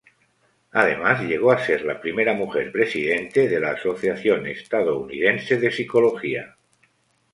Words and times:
Además, 0.71 1.21
llegó 1.21 1.51
a 1.51 1.63
ser 1.63 1.85
la 1.85 2.01
primera 2.01 2.33
mujer 2.33 2.71
presidente 2.71 3.47
de 3.47 3.59
la 3.59 3.73
Asociación 3.73 4.47
Estadounidense 4.47 5.57
de 5.59 5.71
Psicología. 5.71 6.55